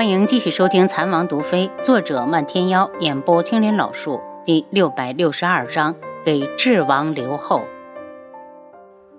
[0.00, 7.66] 欢迎继续收听《残王毒妃》，作者漫天妖，演播青莲老树，第六百六十二章，给智王留后。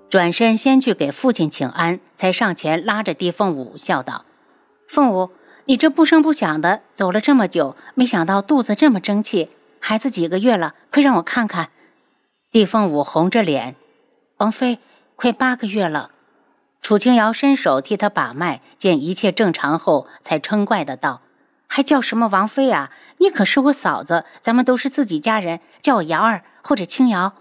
[0.09, 4.25] 转身先去给父亲请安，才上前拉着帝凤舞笑道
[4.89, 5.29] ：“凤舞，
[5.65, 9.52] 你这不声不响的走了这么久，没想到肚子这么争气。
[9.79, 10.73] 孩子几个月了？
[10.91, 11.70] 快让我看看。”
[12.50, 13.75] 帝凤舞红着脸
[14.38, 14.79] ：“王妃，
[15.16, 16.09] 快八个月了。”
[16.92, 21.21] 楚清瑶伸手替他把脉，见一切正常后，才嗔怪的道
[21.66, 22.91] ：“还叫什么王妃啊？
[23.20, 27.32] 你可是我嫂子，咱们都是自己家人，叫我瑶儿或者青瑶。”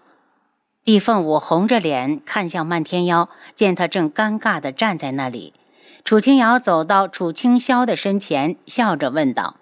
[0.87, 5.53] 帝凤舞红着脸看向漫天妖，见他正尴尬的站在那里，
[6.05, 9.57] 楚清瑶走到楚清霄的身前，笑着问道：“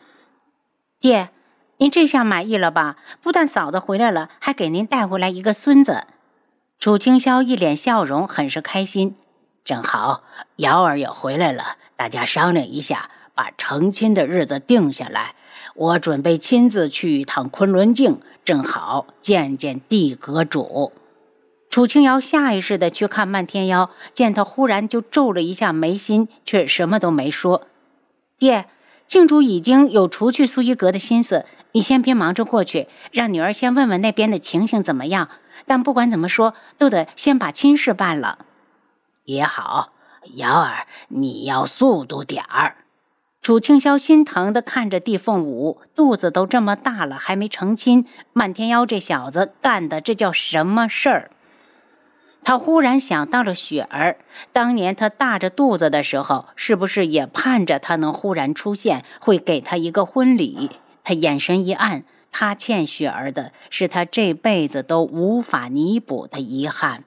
[1.01, 1.30] 爹，
[1.79, 2.96] 您这下满意了吧？
[3.23, 6.07] 不但嫂子回来了，还给您带回来一个孙子。”
[6.79, 9.16] 楚清霄一脸笑容，很是开心。
[9.68, 10.22] 正好
[10.56, 15.34] 瑶儿也回来了，大家商量一下，把成亲的日子定下来。
[15.74, 20.93] 我准备亲自去一趟昆仑镜，正好见见地阁主。
[21.68, 27.66] 楚清瑶下意识的去看漫天妖，见他忽然就皱了一下眉心，却什么都没说。
[28.38, 28.65] 爹，
[29.06, 35.28] 镜主已经有除去苏一阁的心思，你先别忙着过去，让女儿先问问那边的情形怎么样。
[35.66, 38.46] 但不管怎么说，都得先把亲事办了。
[39.29, 39.93] 也好，
[40.37, 42.76] 瑶儿，你要速度点儿。
[43.43, 48.06] 楚清霄心疼的看着地凤舞，肚子都这么大了，还没成亲。
[48.32, 51.30] 漫天妖这小子干的这叫什么事儿？
[52.43, 54.16] 他忽然想到了雪儿，
[54.54, 60.71] 当年他大着肚子的时候，是不是也盼着他能忽然出现，会给他一个婚礼？
[61.04, 67.04] 他眼神一暗，他欠雪儿的是他这辈子都无法弥补的遗憾。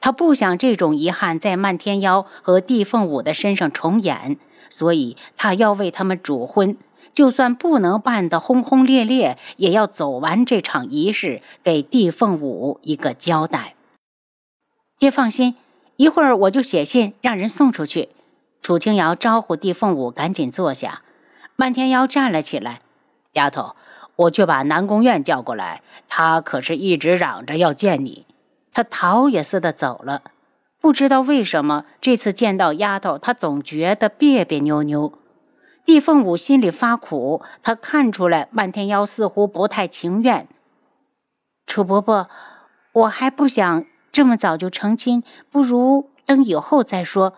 [0.00, 4.38] 他不想这种遗憾在漫天妖和帝凤舞的身上重演，
[4.70, 6.76] 所以他要为他们主婚，
[7.12, 13.74] 就算不能办得轰轰烈烈，也要走完这场仪式，给帝凤舞一个交代。
[14.98, 15.56] 爹放心，
[15.96, 18.10] 一会儿我就写信让人送出去。
[18.62, 21.02] 楚清瑶招呼帝凤舞赶紧坐下。
[21.56, 22.82] 漫天妖站了起来
[23.34, 23.74] ：“丫头，
[24.14, 28.26] 我去把南宫苑叫过来，他可是一直嚷着要见你。”
[28.78, 30.22] 他逃也似的走了，
[30.80, 35.18] 不知道为什么这次见到丫头，他总觉得别别扭扭。
[35.84, 40.46] 易凤舞心里发苦，他看出来漫天妖似乎不太情愿。
[41.66, 42.28] 楚伯伯，
[42.92, 47.34] 我还不想这么早就成亲，不如等以后再说。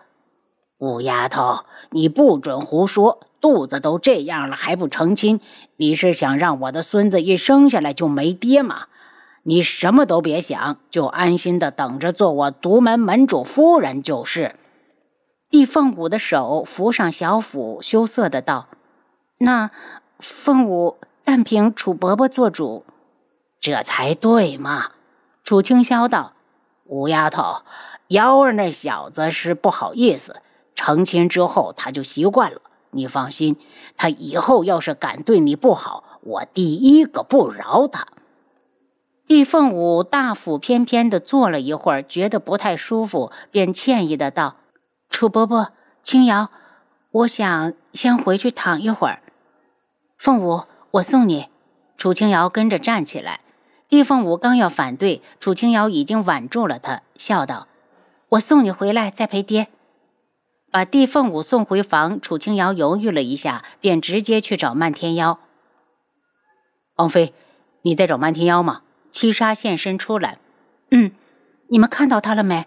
[0.77, 3.19] 五丫头，你不准胡说！
[3.41, 5.41] 肚子都这样了还不成亲？
[5.77, 8.85] 你是想让我的孙子一生下来就没爹吗？
[9.43, 14.55] 你什么都别想，就安心的等着做我独门门主夫人就是。
[15.49, 18.67] 帝凤舞的手扶上小腹，羞涩的道
[19.39, 19.71] ：“那
[20.19, 22.85] 凤舞但凭楚伯伯做主，
[23.59, 24.91] 这才对嘛。”
[25.43, 26.33] 楚清霄道
[26.85, 27.63] ：“五丫头，
[28.07, 30.37] 瑶儿那小子是不好意思，
[30.75, 32.61] 成亲之后他就习惯了。
[32.91, 33.57] 你放心，
[33.97, 38.07] 他以后要是敢对你不好，我第一个不饶他。”
[39.31, 44.57] 帝凤舞大腹翩翩地坐了一会儿，觉得不太舒服，便歉意的道
[45.09, 45.71] ：“楚伯伯，
[46.03, 46.51] 青瑶，
[47.11, 49.21] 我想先回去躺一会儿。”
[50.19, 51.47] 凤舞，我送你。
[51.95, 53.39] 楚青瑶跟着站起来。
[53.87, 57.67] 帝凤舞刚要反对，楚青瑶已经挽住了他，笑道
[58.31, 59.69] ：“我送你回来再陪爹。”
[60.69, 65.39] 把帝凤舞送回房，楚青瑶犹豫了一下，便直接去找漫天妖。
[66.95, 67.33] 王妃，
[67.83, 68.81] 你在找漫天妖吗？
[69.11, 70.37] 七杀现身出来，
[70.89, 71.11] 嗯，
[71.67, 72.65] 你们看到他了没？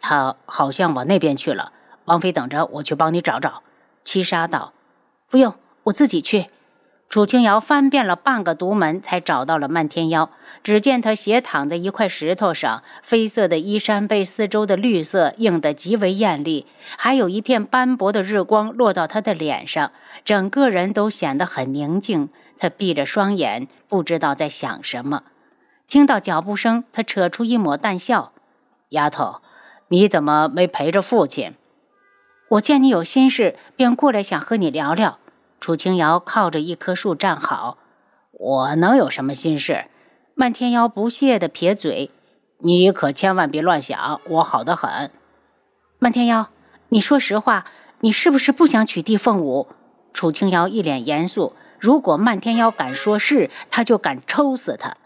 [0.00, 1.72] 他好像往那边去了。
[2.06, 3.62] 王妃等着，我去帮你找找。
[4.04, 4.72] 七杀道
[5.28, 5.54] ：“不用，
[5.84, 6.46] 我自己去。”
[7.08, 10.28] 楚清瑶翻遍了半个独门，才找到了漫天妖。
[10.62, 16.66] 只见他斜躺在一块石头上，绯色的衣衫被四周的绿色映得极为艳丽，
[16.96, 19.92] 还有一片斑驳的日光落到他的脸上，
[20.24, 22.28] 整个人都显得很宁静。
[22.58, 25.22] 他闭着双眼，不知道在想什么。
[25.88, 28.32] 听到脚步声，他扯出一抹淡笑
[28.90, 29.40] ：“丫头，
[29.88, 31.54] 你怎么没陪着父亲？
[32.48, 35.18] 我见你有心事，便过来想和你聊聊。”
[35.60, 37.78] 楚清瑶靠着一棵树站好
[38.32, 39.86] ：“我能有什么心事？”
[40.34, 42.10] 漫天妖不屑地撇嘴
[42.58, 45.10] ：“你可千万别乱想，我好得很。”
[46.00, 46.48] 漫天妖，
[46.88, 47.64] 你说实话，
[48.00, 49.68] 你是不是不想娶帝凤舞？
[50.12, 54.96] 楚清瑶一脸严肃：“如果漫天妖敢说是，他就敢抽死他。”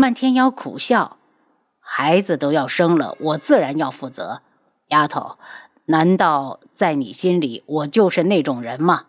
[0.00, 1.18] 漫天妖苦笑
[1.78, 4.40] ：“孩子都要生了，我自然要负责。
[4.88, 5.36] 丫头，
[5.84, 9.04] 难道在你心里我就是那种人吗？”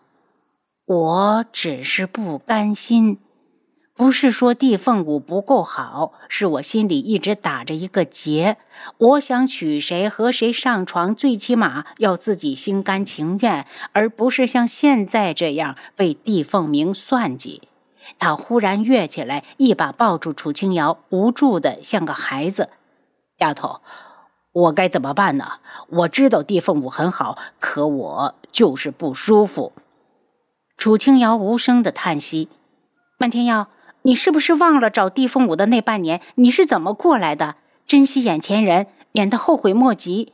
[0.84, 3.18] 我只是不甘心。
[3.94, 8.58] 不是说地凤舞不够好，是我心里一直打着一个结。
[8.98, 17.62] 我想娶谁和谁上床，最起码要自己心甘情愿，而不是像现在这样被地凤鸣算计。
[18.18, 22.70] 他忽然跃起来，一把抱住楚清瑶，无助的像个孩子。
[23.38, 23.80] 丫头，
[24.52, 25.52] 我该怎么办呢？
[25.88, 29.72] 我知道地凤舞很好，可我就是不舒服。
[30.76, 32.48] 楚清瑶无声的叹息。
[33.18, 33.68] 漫天妖。
[34.04, 37.54] 你是不是忘了找地凤舞的那半年你是怎么过来的？
[37.86, 40.32] 珍惜眼前人，免得后悔莫及。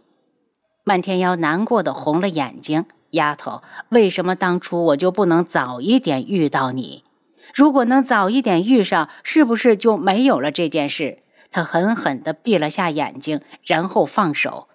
[0.84, 2.86] 漫天妖难过的红了眼睛。
[3.10, 3.60] 丫头，
[3.90, 7.04] 为什么当初我就不能早一点遇到你？
[7.58, 11.24] 如果能早一点遇上，是不是就没有了这件事？
[11.50, 14.68] 他狠狠地闭了下眼睛，然后放手。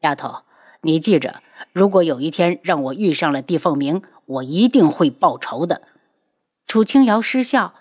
[0.00, 0.42] 丫头，
[0.82, 1.40] 你记着，
[1.72, 5.80] 如果有一天让我遇上了地凤鸣，我一定会报仇的。
[6.66, 7.72] 楚清瑶失笑。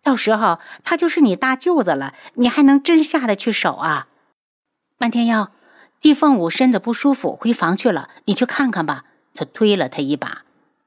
[0.00, 4.06] 到时候他就是你大舅子了，你还能真下得去手啊？
[4.96, 5.50] 漫天妖，
[6.00, 9.06] 地凤舞身子不舒服，回房去了，你去看看吧。
[9.34, 10.44] 他推了他一把。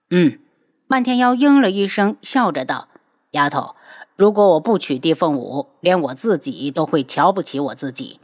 [0.10, 0.40] 嗯，
[0.88, 2.88] 漫天妖应了一声，笑着道
[3.32, 3.76] ：“丫头，
[4.16, 8.20] 如果我不娶地凤舞，连我自己都会瞧不起我自己。”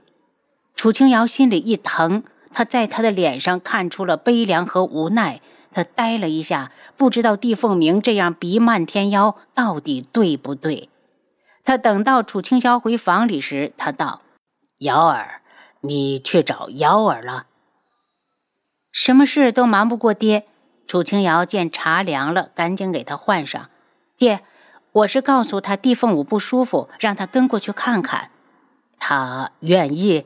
[0.76, 2.24] 楚清瑶心里一疼，
[2.54, 5.42] 他在他的脸上看出了悲凉和无奈。
[5.74, 10.90] 他呆了一下，不知道地凤鸣这样逼漫天妖到底对不对。
[11.64, 14.22] 他等到楚清霄回房里时，他道
[14.80, 15.42] ：“瑶儿，
[15.82, 17.46] 你去找瑶儿了。
[18.92, 20.46] 什么事都瞒不过爹。”
[20.88, 23.70] 楚清瑶见茶凉了，赶紧给他换上。
[24.18, 24.42] 爹，
[24.98, 28.32] 我是告诉他地凤舞不舒服，让他跟过去看看。
[28.98, 30.26] 他愿意？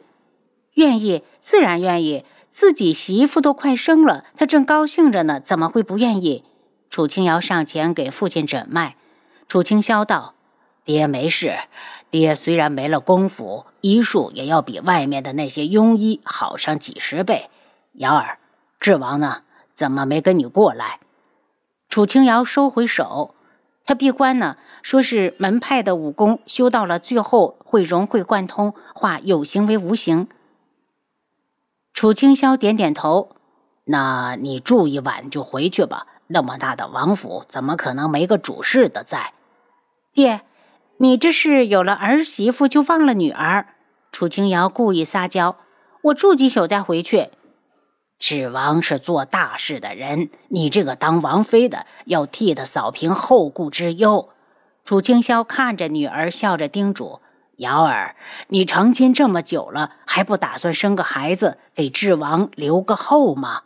[0.76, 2.24] 愿意，自然愿意。
[2.52, 6.46] 自己媳妇都快生了，他正高兴着呢，怎么会不愿意？
[6.90, 8.96] 楚清瑶上前给父亲诊脉。
[9.48, 10.36] 楚清霄道
[10.86, 11.58] ：“爹没事，
[12.10, 17.50] 爹虽然没了功夫，医术也要比外面的那些庸医好上几十倍。
[17.94, 18.38] 瑶儿，
[18.80, 19.42] 智王呢？
[19.76, 21.00] 怎么没跟你过来？”
[21.90, 23.36] 楚清瑶收回手，
[23.86, 30.28] 他闭关呢，说是门派的武功修到了最后会融会贯通，化有形为无形。
[31.94, 33.36] 楚清霄点点头，
[33.86, 36.08] 那你住一晚就回去吧。
[36.28, 39.34] 那么大的王府，怎么可能没个主事的在？
[40.14, 40.42] 爹，
[40.98, 43.76] 你这是有了儿媳妇就忘了女儿？
[44.12, 45.58] 楚清瑶故意撒娇。
[46.04, 47.30] 我住几宿再回去。
[48.22, 54.30] 智王是做大事的人，你这个当王妃的要替他扫平后顾之忧。
[54.86, 57.20] 楚清霄看着女儿，笑着叮嘱。
[57.58, 58.16] 瑶儿，
[58.50, 63.64] 你成亲这么久了，还不打算生个孩子给智王留个后吗？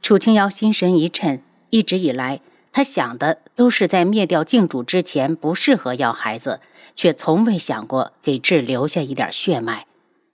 [0.00, 2.40] 楚清瑶心神一震，一直以来，
[2.70, 6.60] 她想的都是在灭掉靖主之前不适合要孩子，
[6.94, 9.86] 却从未想过给智留下一点血脉。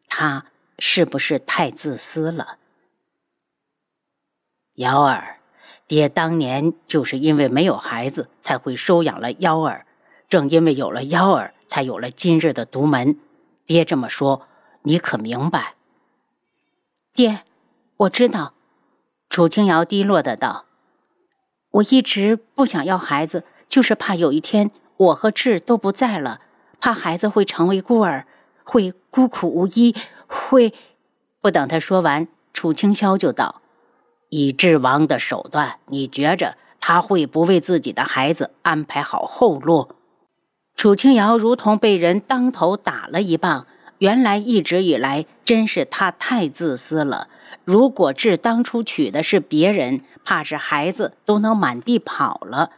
[0.09, 0.45] 他
[0.79, 2.59] 是不是太自私了？
[4.75, 5.39] 瑶儿，
[5.87, 9.87] 爹当年就是因为没有孩子，才会收养了幺儿，
[10.29, 11.55] 正因为有了幺儿。
[11.67, 13.19] 才有了今日的独门，
[13.67, 14.47] 爹这么说，
[14.83, 15.75] 你可明白？
[17.13, 17.41] 爹，
[17.97, 18.53] 我知道。
[19.29, 20.67] 楚清瑶低落的道
[21.73, 26.43] ：“我一直不想要孩子，就是怕有一天我和志都不在了，
[26.79, 28.29] 怕孩子会成为孤儿，
[28.63, 29.97] 会孤苦无依，
[30.29, 30.73] 会……”
[31.43, 33.63] 不等他说完，楚清霄就道
[34.37, 39.93] ：“以智王的手段，你觉着他会不为自己的孩子安排好后路？”
[40.75, 43.69] 楚清瑶如同被人当头打了一棒。
[43.99, 47.29] 原来一直以来，真是他太自私了。
[47.65, 52.73] 如果志当初娶的是别人，怕是孩子都能满地跑了。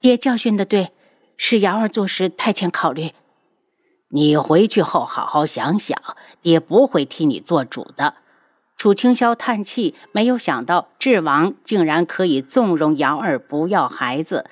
[0.00, 0.90] 爹教训的对，
[1.36, 3.12] 是瑶儿做事太欠考虑。
[4.08, 5.96] 你回去后好好想想，
[6.42, 8.14] 爹不会替你做主的。
[8.84, 14.44] 楚清霄叹气，没有想到智王竟然可以纵容瑶儿不要孩子。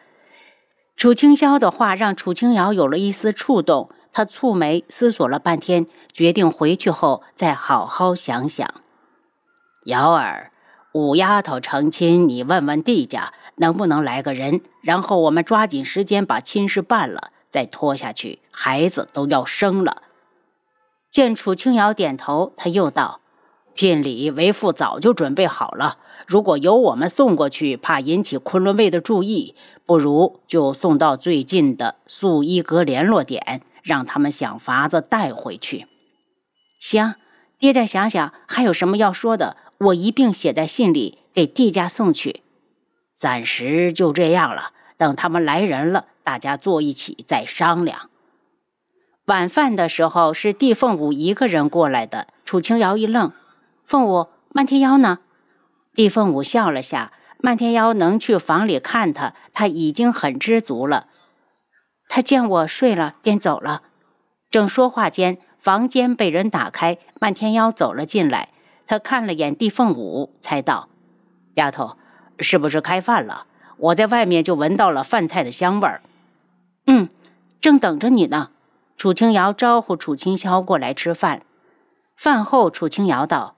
[0.97, 8.67] 楚清霄的话让楚清瑶有了一丝触动，他蹙眉思索了半天，决定回去后再好好想想。
[9.85, 10.51] 瑶儿，
[10.95, 20.01] 五丫头成亲，你问问帝家能不能来个人，然后我们抓紧时间把亲事办了，再拖下去，孩子都要生了。
[21.11, 23.19] 见楚清瑶点头，他又道。
[23.75, 29.55] 聘礼为父早就准备好了，如果由我们送过去，怕引起昆仑卫的注意，
[29.87, 35.87] 不如就送到最近的素衣阁联络点，让他们想法子带回去。
[36.79, 37.15] 行，
[37.59, 42.43] 爹再想想还有什么要说的，我一并写在信里给帝家送去。
[43.17, 44.73] 暂时就这样了。
[44.99, 48.09] 等他们来人了，大家坐一起再商量。
[49.25, 52.29] 晚饭的时候是帝凤舞一个人过来的。
[52.45, 53.33] 楚清瑶一愣
[53.85, 55.19] ：“凤舞，漫天妖呢？”
[55.95, 61.09] 帝凤舞笑了下：“漫天妖能去房里看他，他已经很知足了。
[62.09, 63.83] 他见我睡了，便走了。”
[64.51, 68.51] 正说话间，房间被人打开，漫天妖走了进来。
[68.87, 70.89] 他看了眼帝凤舞，才道
[71.55, 71.97] ：“丫头，
[72.39, 73.47] 是不是开饭了？
[73.79, 76.03] 我在外面就闻到了饭菜的香味儿。
[76.87, 77.09] ”“嗯，
[77.61, 78.51] 正等着你呢。”
[78.97, 81.43] 楚清瑶招呼楚清霄过来吃饭。
[82.15, 83.57] 饭后，楚清瑶道：“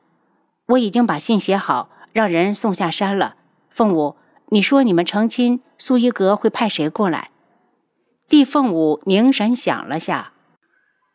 [0.67, 3.37] 我已经把信写好，让人送下山了。
[3.69, 4.17] 凤舞，
[4.51, 7.31] 你说你们成亲，苏一阁会派谁过来？”
[8.29, 10.33] 帝凤舞凝神想了下：“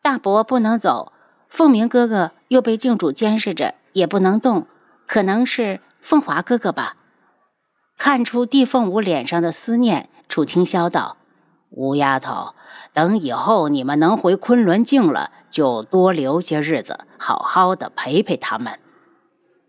[0.00, 1.12] 大伯不能走，
[1.48, 4.68] 凤鸣哥哥又被静主监视着。”也不能动，
[5.04, 6.94] 可能是凤华哥哥吧。
[7.98, 11.16] 看出帝凤舞脸上的思念，楚清霄道
[11.70, 12.54] ：“吴丫头，
[12.92, 18.78] 等以后你们能回昆仑镜了，就多留些日子，好好的陪陪他们。”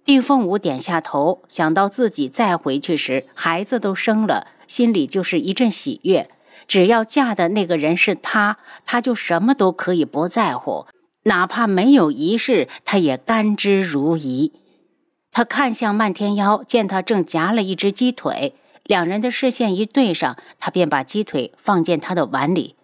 [0.03, 6.29] 帝凤舞点下头，想到自己再回去时，孩子都生了，心里就是一阵喜悦。
[6.67, 10.88] 只要嫁的那个人是他，他就什么都可以不在乎。
[11.24, 14.51] 哪怕没有仪式，他也甘之如饴。
[15.31, 22.75] 他看向漫天妖，见他正夹了一只鸡腿，两人的视线一对上，他便把鸡腿放进他的碗里。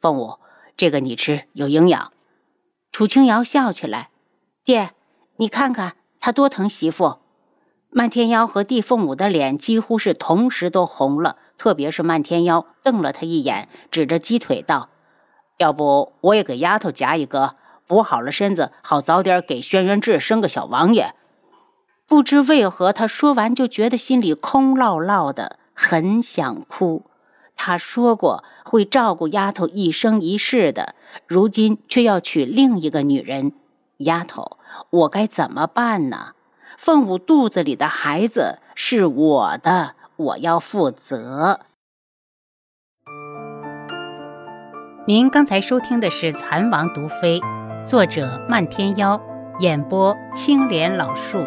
[0.00, 0.38] 凤舞，
[0.76, 2.12] 这个你吃，有营养。
[2.90, 4.10] 楚清瑶笑起来
[4.64, 4.90] ：“爹，
[5.36, 7.18] 你看看他多疼媳妇。”
[7.92, 14.88] 漫天妖和地凤舞的脸几乎是同时都红了，特别是漫天妖瞪了他一眼，指着鸡腿道
[15.58, 21.14] ：“要不我也给丫头夹一个。”补好了身子，好早点给轩辕志生个小王爷。
[22.06, 27.02] 不知为何，他说完就觉得心里空落落的，很想哭。
[27.54, 30.94] 他说过会照顾丫头一生一世的，
[31.26, 33.52] 如今却要娶另一个女人。
[33.98, 34.58] 丫头，
[34.90, 36.32] 我该怎么办呢？
[36.76, 41.60] 凤舞肚子里的孩子是我的，我要负责。
[45.06, 47.40] 您刚才收听的是《蚕王毒妃》。
[47.84, 49.20] 作者：漫天妖，
[49.60, 51.44] 演播：青莲老树。